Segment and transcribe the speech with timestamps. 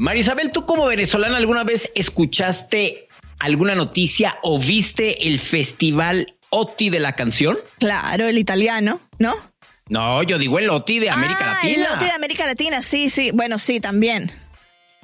[0.00, 3.06] Marisabel, ¿tú como venezolana alguna vez escuchaste
[3.38, 7.58] alguna noticia o viste el festival OTI de la canción?
[7.78, 9.34] Claro, el italiano, ¿no?
[9.90, 11.86] No, yo digo el OTI de América ah, Latina.
[11.86, 13.30] El OTI de América Latina, sí, sí.
[13.30, 14.32] Bueno, sí, también.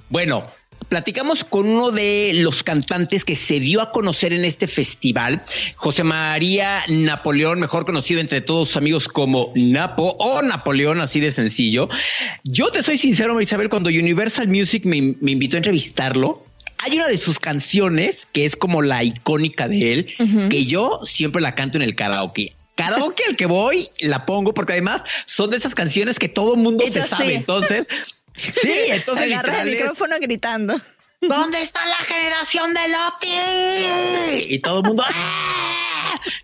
[0.09, 0.47] Bueno,
[0.89, 5.43] platicamos con uno de los cantantes que se dio a conocer en este festival,
[5.77, 11.31] José María Napoleón, mejor conocido entre todos sus amigos como Napo o Napoleón, así de
[11.31, 11.89] sencillo.
[12.45, 16.45] Yo te soy sincero, Isabel, cuando Universal Music me, invitó a entrevistarlo,
[16.79, 20.15] hay una de sus canciones que es como la icónica de él,
[20.51, 24.75] que yo siempre la canto en el karaoke karaoke al que voy la pongo porque
[24.75, 27.35] además son de esas canciones que todo mundo se sabe.
[27.35, 27.89] Entonces,
[28.37, 30.81] Sí, entonces Agarra el micrófono gritando.
[31.21, 34.55] ¿Dónde está la generación de Loki?
[34.55, 35.05] Y todo el mundo.
[35.07, 35.63] ¡ah!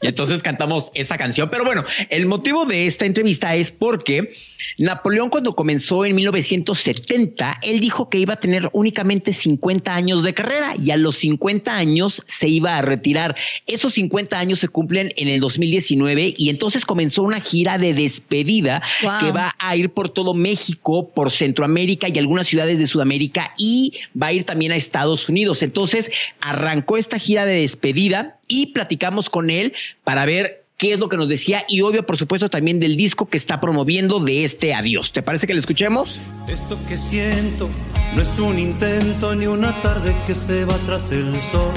[0.00, 1.48] Y entonces cantamos esa canción.
[1.50, 4.33] Pero bueno, el motivo de esta entrevista es porque
[4.79, 10.34] Napoleón cuando comenzó en 1970, él dijo que iba a tener únicamente 50 años de
[10.34, 13.36] carrera y a los 50 años se iba a retirar.
[13.67, 18.83] Esos 50 años se cumplen en el 2019 y entonces comenzó una gira de despedida
[19.20, 23.95] que va a ir por todo México, por Centroamérica y algunas ciudades de Sudamérica y
[24.20, 25.62] va a ir también a Estados Unidos.
[25.62, 29.73] Entonces arrancó esta gira de despedida y platicamos con él
[30.05, 33.27] para ver qué es lo que nos decía y obvio, por supuesto, también del disco
[33.27, 35.13] que está promoviendo de este adiós.
[35.13, 36.19] ¿Te parece que lo escuchemos?
[36.48, 37.70] Esto que siento
[38.17, 41.73] no es un intento ni una tarde que se va tras el sol.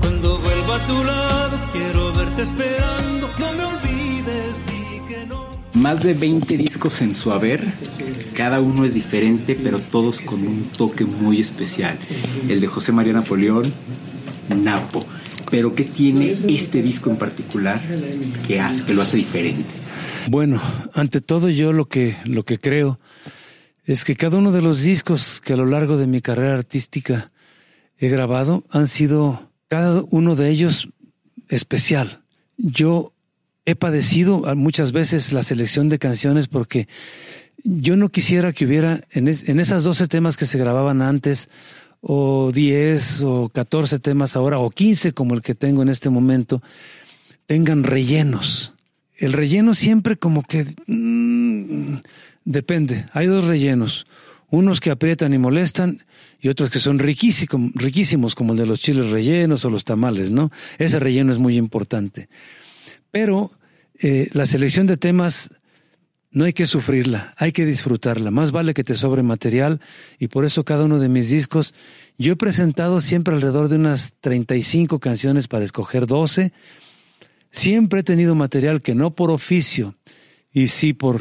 [0.00, 5.46] Cuando vuelva a tu lado, quiero verte esperando, no me olvides, di que no.
[5.72, 7.64] Más de 20 discos en su haber,
[8.34, 11.96] cada uno es diferente, pero todos con un toque muy especial.
[12.50, 13.72] El de José María Napoleón,
[14.50, 15.06] Napo
[15.50, 17.80] pero ¿qué tiene este disco en particular
[18.46, 19.64] que, hace, que lo hace diferente?
[20.28, 20.60] Bueno,
[20.94, 22.98] ante todo yo lo que, lo que creo
[23.84, 27.30] es que cada uno de los discos que a lo largo de mi carrera artística
[27.98, 30.88] he grabado han sido cada uno de ellos
[31.48, 32.22] especial.
[32.56, 33.12] Yo
[33.66, 36.88] he padecido muchas veces la selección de canciones porque
[37.62, 41.48] yo no quisiera que hubiera en, en esas 12 temas que se grababan antes
[42.06, 46.62] o 10 o 14 temas ahora, o 15 como el que tengo en este momento,
[47.46, 48.74] tengan rellenos.
[49.16, 51.96] El relleno siempre como que mm,
[52.44, 53.06] depende.
[53.12, 54.06] Hay dos rellenos.
[54.50, 56.04] Unos que aprietan y molestan
[56.40, 60.52] y otros que son riquísimos, como el de los chiles rellenos o los tamales, ¿no?
[60.78, 62.28] Ese relleno es muy importante.
[63.10, 63.50] Pero
[63.98, 65.53] eh, la selección de temas
[66.34, 68.32] no hay que sufrirla, hay que disfrutarla.
[68.32, 69.80] Más vale que te sobre material
[70.18, 71.74] y por eso cada uno de mis discos,
[72.18, 76.52] yo he presentado siempre alrededor de unas 35 canciones para escoger 12.
[77.52, 79.94] Siempre he tenido material que no por oficio
[80.52, 81.20] y sí por,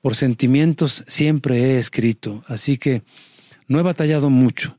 [0.00, 2.42] por sentimientos, siempre he escrito.
[2.48, 3.02] Así que
[3.68, 4.78] no he batallado mucho.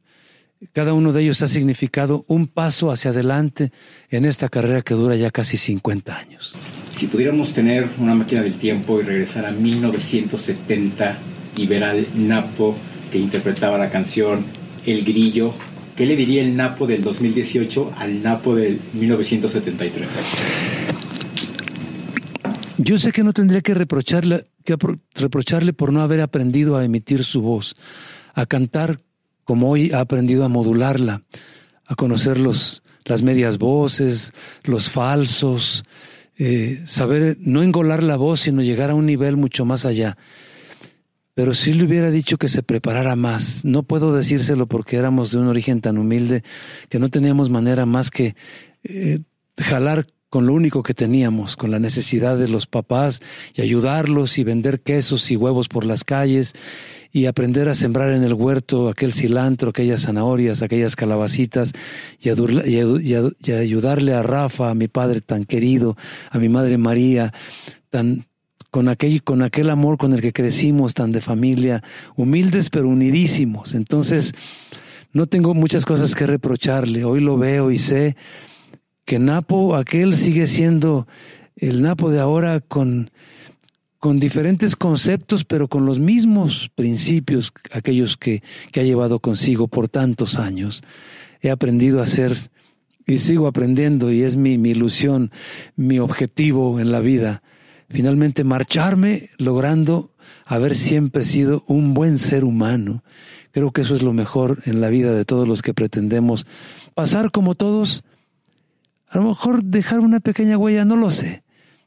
[0.73, 3.71] Cada uno de ellos ha significado un paso hacia adelante
[4.09, 6.57] en esta carrera que dura ya casi 50 años.
[6.97, 11.19] Si pudiéramos tener una máquina del tiempo y regresar a 1970
[11.55, 12.75] y ver al Napo
[13.11, 14.43] que interpretaba la canción
[14.83, 15.53] El Grillo,
[15.95, 20.07] ¿qué le diría el Napo del 2018 al Napo del 1973?
[22.79, 24.75] Yo sé que no tendría que reprocharle, que
[25.13, 27.75] reprocharle por no haber aprendido a emitir su voz,
[28.33, 29.01] a cantar
[29.43, 31.21] como hoy ha aprendido a modularla,
[31.85, 34.33] a conocer los, las medias voces,
[34.63, 35.83] los falsos,
[36.39, 40.17] eh, saber no engolar la voz, sino llegar a un nivel mucho más allá.
[41.33, 43.63] pero sí le hubiera dicho que se preparara más.
[43.63, 46.43] No puedo decírselo porque éramos de un origen tan humilde
[46.89, 48.35] que no teníamos manera más que
[48.83, 49.19] eh,
[49.59, 53.21] jalar con lo único que teníamos, con la necesidad de los papás
[53.53, 56.53] y ayudarlos y vender quesos y huevos por las calles
[57.11, 61.73] y aprender a sembrar en el huerto aquel cilantro, aquellas zanahorias, aquellas calabacitas
[62.19, 62.29] y,
[63.51, 65.97] ayudarle a Rafa, a mi padre tan querido,
[66.31, 67.33] a mi madre María,
[67.89, 68.25] tan,
[68.71, 71.83] con aquel, con aquel amor con el que crecimos, tan de familia,
[72.15, 73.73] humildes pero unidísimos.
[73.73, 74.33] Entonces,
[75.13, 77.03] no tengo muchas cosas que reprocharle.
[77.03, 78.15] Hoy lo veo y sé
[79.05, 81.07] que Napo, aquel sigue siendo
[81.55, 83.09] el Napo de ahora con,
[83.99, 89.89] con diferentes conceptos, pero con los mismos principios, aquellos que, que ha llevado consigo por
[89.89, 90.83] tantos años.
[91.41, 92.37] He aprendido a ser
[93.05, 95.31] y sigo aprendiendo y es mi, mi ilusión,
[95.75, 97.41] mi objetivo en la vida
[97.89, 100.11] finalmente marcharme logrando
[100.45, 103.03] haber siempre sido un buen ser humano.
[103.51, 106.45] Creo que eso es lo mejor en la vida de todos los que pretendemos
[106.93, 108.03] pasar como todos,
[109.09, 111.43] a lo mejor dejar una pequeña huella, no lo sé,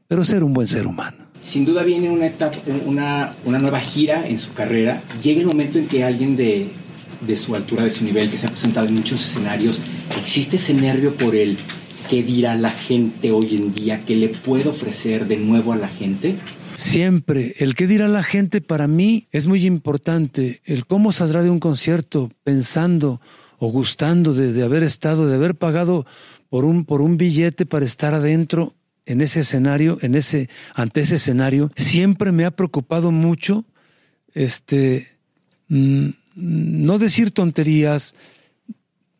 [0.08, 1.29] pero ser un buen ser humano.
[1.42, 5.02] Sin duda viene una, etapa, una, una nueva gira en su carrera.
[5.22, 6.68] Llega el momento en que alguien de,
[7.20, 9.78] de su altura, de su nivel, que se ha presentado en muchos escenarios,
[10.20, 11.56] existe ese nervio por el
[12.08, 15.88] qué dirá la gente hoy en día, qué le puedo ofrecer de nuevo a la
[15.88, 16.36] gente?
[16.74, 20.60] Siempre, el qué dirá la gente para mí es muy importante.
[20.64, 23.20] El cómo saldrá de un concierto pensando
[23.58, 26.06] o gustando de, haber estado, de haber pagado
[26.48, 28.72] por un, por un billete para estar adentro
[29.06, 33.64] en ese escenario, en ese, ante ese escenario, siempre me ha preocupado mucho,
[34.34, 35.08] este,
[35.68, 38.14] mm, no decir tonterías,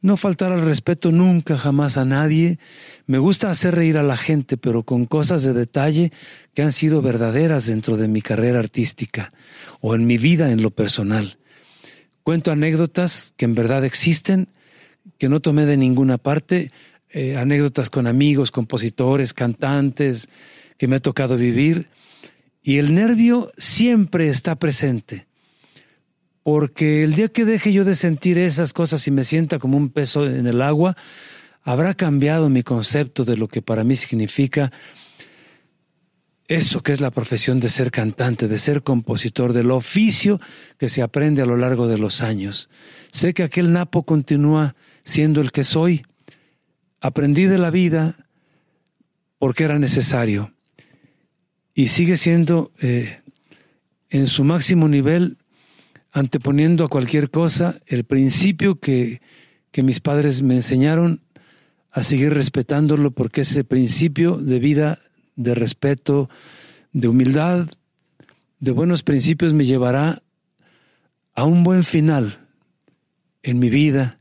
[0.03, 2.59] no faltar al respeto nunca, jamás a nadie.
[3.07, 6.11] Me gusta hacer reír a la gente, pero con cosas de detalle
[6.55, 9.33] que han sido verdaderas dentro de mi carrera artística
[9.81, 11.39] o en mi vida en lo personal.
[12.23, 14.49] Cuento anécdotas que en verdad existen,
[15.19, 16.73] que no tomé de ninguna parte,
[17.13, 20.29] eh, anécdotas con amigos, compositores, cantantes,
[20.77, 21.89] que me ha tocado vivir.
[22.63, 25.27] Y el nervio siempre está presente
[26.43, 29.91] porque el día que deje yo de sentir esas cosas y me sienta como un
[29.91, 30.97] peso en el agua,
[31.63, 34.73] habrá cambiado mi concepto de lo que para mí significa
[36.49, 40.41] eso que es la profesión de ser cantante, de ser compositor, del oficio
[40.79, 42.69] que se aprende a lo largo de los años.
[43.13, 44.75] Sé que aquel Napo continúa
[45.05, 46.03] siendo el que soy.
[47.01, 48.17] Aprendí de la vida
[49.39, 50.53] porque era necesario.
[51.75, 53.21] Y sigue siendo eh,
[54.11, 55.39] en su máximo nivel
[56.13, 59.21] anteponiendo a cualquier cosa el principio que,
[59.71, 61.23] que mis padres me enseñaron
[61.91, 64.99] a seguir respetándolo porque ese principio de vida,
[65.37, 66.29] de respeto,
[66.93, 67.69] de humildad,
[68.59, 70.23] de buenos principios me llevará
[71.35, 72.47] a un buen final
[73.43, 74.20] en mi vida,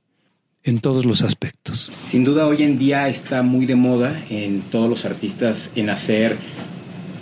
[0.63, 1.91] en todos los aspectos.
[2.05, 6.37] Sin duda hoy en día está muy de moda en todos los artistas en hacer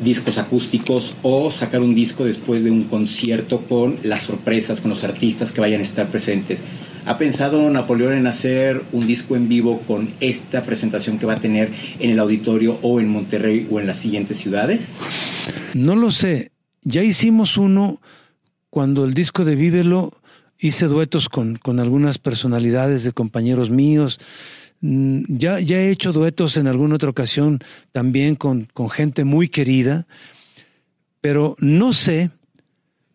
[0.04, 5.04] discos acústicos o sacar un disco después de un concierto con las sorpresas, con los
[5.04, 6.60] artistas que vayan a estar presentes.
[7.06, 11.40] ¿Ha pensado Napoleón en hacer un disco en vivo con esta presentación que va a
[11.40, 14.98] tener en el auditorio o en Monterrey o en las siguientes ciudades?
[15.74, 16.52] No lo sé.
[16.84, 18.02] Ya hicimos uno
[18.70, 20.14] cuando el disco de Vívelo
[20.60, 24.20] hice duetos con, con algunas personalidades de compañeros míos
[24.82, 27.60] Mm, ya, ya he hecho duetos en alguna otra ocasión
[27.92, 30.06] también con, con gente muy querida,
[31.20, 32.30] pero no sé,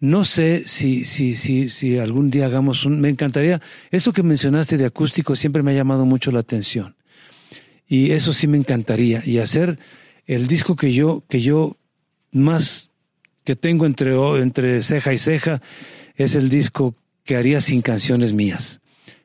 [0.01, 3.01] no sé si, si, si, si algún día hagamos un...
[3.01, 6.97] Me encantaría, eso que mencionaste de acústico siempre me ha llamado mucho la atención.
[7.87, 9.23] Y eso sí me encantaría.
[9.25, 9.79] Y hacer
[10.27, 11.77] el disco que yo, que yo
[12.33, 12.91] más
[13.45, 15.63] que tengo entre, entre ceja y ceja
[16.17, 18.81] es el disco que haría sin canciones mías.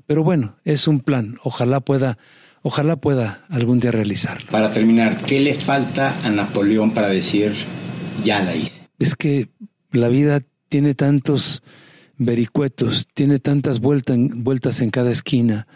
[0.05, 1.37] Pero bueno, es un plan.
[1.43, 2.17] Ojalá pueda,
[2.61, 4.49] ojalá pueda algún día realizarlo.
[4.49, 7.53] Para terminar, ¿qué le falta a Napoleón para decir
[8.23, 8.81] ya la hice?
[8.99, 9.49] Es que
[9.91, 11.61] la vida tiene tantos
[12.17, 15.67] vericuetos, tiene tantas vueltas, vueltas en cada esquina.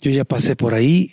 [0.00, 1.10] Yo ya pasé por ahí,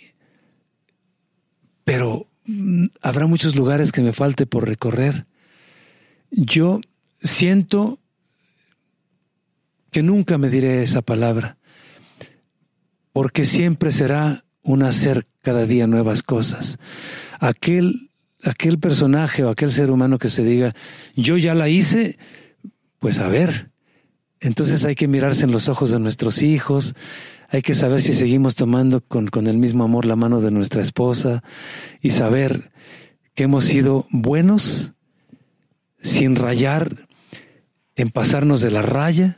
[1.84, 5.26] pero mm, habrá muchos lugares que me falte por recorrer.
[6.30, 6.80] Yo
[7.20, 7.98] siento
[9.92, 11.58] que nunca me diré esa palabra
[13.12, 16.78] porque siempre será un hacer cada día nuevas cosas.
[17.40, 18.10] Aquel,
[18.42, 20.74] aquel personaje o aquel ser humano que se diga,
[21.14, 22.18] yo ya la hice,
[22.98, 23.70] pues a ver,
[24.40, 26.94] entonces hay que mirarse en los ojos de nuestros hijos,
[27.48, 30.80] hay que saber si seguimos tomando con, con el mismo amor la mano de nuestra
[30.80, 31.42] esposa
[32.00, 32.72] y saber
[33.34, 34.94] que hemos sido buenos
[36.00, 37.08] sin rayar
[37.94, 39.36] en pasarnos de la raya.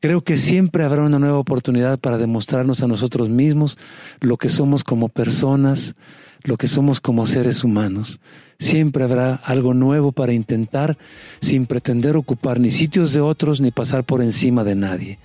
[0.00, 3.78] Creo que siempre habrá una nueva oportunidad para demostrarnos a nosotros mismos
[4.20, 5.94] lo que somos como personas,
[6.42, 8.18] lo que somos como seres humanos.
[8.58, 10.96] Siempre habrá algo nuevo para intentar
[11.42, 15.18] sin pretender ocupar ni sitios de otros ni pasar por encima de nadie.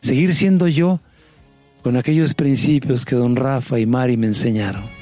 [0.00, 1.00] Seguir siendo yo
[1.82, 5.01] con aquellos principios que don Rafa y Mari me enseñaron.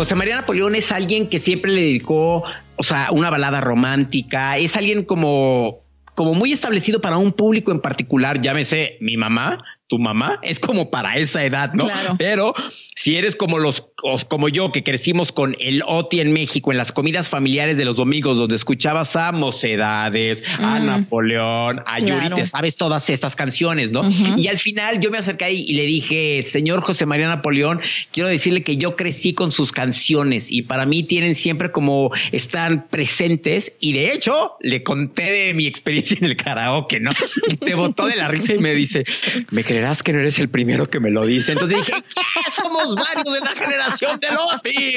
[0.00, 2.42] José María Napoleón es alguien que siempre le dedicó,
[2.76, 5.80] o sea, una balada romántica, es alguien como
[6.14, 10.88] como muy establecido para un público en particular, llámese mi mamá, tu mamá, es como
[10.88, 11.86] para esa edad, ¿no?
[11.86, 12.14] Claro.
[12.16, 12.54] Pero
[12.94, 13.84] si eres como los
[14.28, 17.96] como yo que crecimos con el OTI en México en las comidas familiares de los
[17.96, 22.36] domingos donde escuchabas a Mocedades, a Napoleón, a Yuri, Claro.
[22.36, 24.02] te sabes todas estas canciones, ¿no?
[24.36, 27.80] Y al final yo me acerqué y le dije, señor José María Napoleón,
[28.12, 32.86] quiero decirle que yo crecí con sus canciones y para mí tienen siempre como están
[32.88, 37.10] presentes y de hecho le conté de mi experiencia en el karaoke, ¿no?
[37.50, 39.04] Y se botó de la risa y me dice,
[39.50, 41.52] me creerás que no eres el primero que me lo dice.
[41.52, 44.94] Entonces dije, "Ya somos varios de la generación del OTI.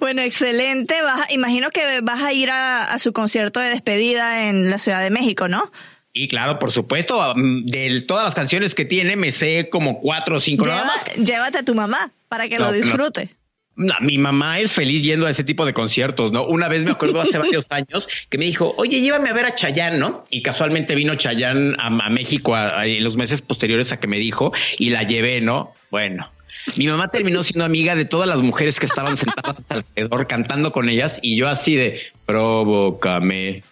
[0.00, 1.02] Bueno, excelente.
[1.02, 5.02] Vas, imagino que vas a ir a, a su concierto de despedida en la Ciudad
[5.02, 5.72] de México, ¿no?
[6.12, 10.36] Y claro, por supuesto, mm, de todas las canciones que tiene, me sé como cuatro
[10.36, 10.86] o cinco nada Lleva-
[11.18, 11.26] más.
[11.28, 12.76] llévate a tu mamá para que No, lo no.
[12.76, 13.35] disfrute.
[13.76, 16.46] No, mi mamá es feliz yendo a ese tipo de conciertos, ¿no?
[16.46, 19.54] Una vez me acuerdo hace varios años que me dijo, oye, llévame a ver a
[19.54, 20.24] Chayanne, ¿no?
[20.30, 24.06] Y casualmente vino Chayanne a, a México a- a- en los meses posteriores a que
[24.06, 25.74] me dijo y la llevé, ¿no?
[25.90, 26.30] Bueno.
[26.76, 30.88] Mi mamá terminó siendo amiga de todas las mujeres que estaban sentadas alrededor cantando con
[30.88, 33.62] ellas y yo así de provócame,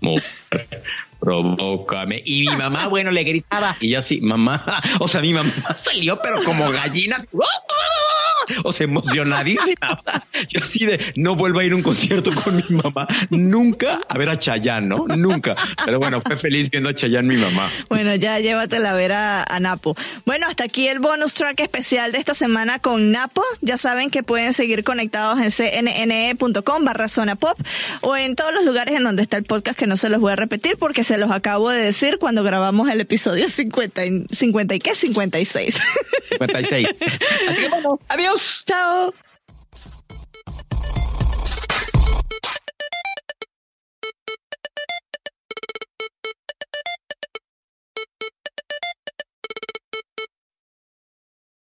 [0.00, 0.82] mujer,
[1.20, 2.20] provócame.
[2.24, 6.18] Y mi mamá, bueno, le gritaba y yo así, mamá, o sea, mi mamá salió,
[6.20, 7.26] pero como gallinas.
[8.64, 9.74] O sea, emocionadísima.
[9.94, 13.06] O sea, yo así de no vuelvo a ir a un concierto con mi mamá.
[13.30, 15.06] Nunca a ver a Chayanne, ¿no?
[15.06, 15.54] Nunca.
[15.84, 17.70] Pero bueno, fue feliz viendo a Chayanne mi mamá.
[17.88, 19.94] Bueno, ya llévatela a ver a, a Napo.
[20.24, 23.42] Bueno, hasta aquí el bonus track especial de esta semana con Napo.
[23.60, 27.58] Ya saben que pueden seguir conectados en cnne.com barra zona pop
[28.00, 30.32] o en todos los lugares en donde está el podcast que no se los voy
[30.32, 34.74] a repetir porque se los acabo de decir cuando grabamos el episodio 50 y, 50
[34.74, 35.76] y qué 56.
[36.30, 36.88] 56.
[37.48, 38.53] Así que bueno, adiós.
[38.62, 39.12] Ciao.